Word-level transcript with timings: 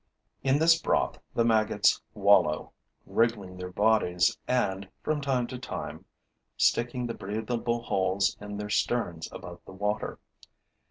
In 0.41 0.57
this 0.57 0.81
broth 0.81 1.19
the 1.35 1.45
maggots 1.45 2.01
wallow, 2.15 2.71
wriggling 3.05 3.55
their 3.55 3.71
bodies 3.71 4.35
and, 4.47 4.89
from 5.03 5.21
time 5.21 5.45
to 5.45 5.59
time, 5.59 6.05
sticking 6.57 7.05
the 7.05 7.13
breathing 7.13 7.63
holes 7.67 8.35
in 8.41 8.57
their 8.57 8.71
sterns 8.71 9.29
above 9.31 9.59
the 9.67 9.73
water. 9.73 10.17